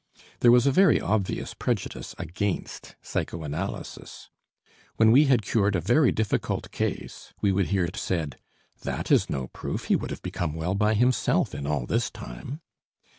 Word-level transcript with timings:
There 0.39 0.49
was 0.51 0.65
a 0.65 0.71
very 0.71 0.99
obvious 0.99 1.53
prejudice 1.53 2.15
against 2.17 2.95
psychoanalysis. 3.03 4.31
When 4.95 5.11
we 5.11 5.25
had 5.25 5.43
cured 5.43 5.75
a 5.75 5.79
very 5.79 6.11
difficult 6.11 6.71
case 6.71 7.35
we 7.39 7.51
would 7.51 7.67
hear 7.67 7.85
it 7.85 7.97
said: 7.97 8.37
"That 8.81 9.11
is 9.11 9.29
no 9.29 9.49
proof, 9.49 9.89
he 9.89 9.95
would 9.95 10.09
have 10.09 10.23
become 10.23 10.55
well 10.55 10.73
by 10.73 10.95
himself 10.95 11.53
in 11.53 11.67
all 11.67 11.85
this 11.85 12.09
time." 12.09 12.61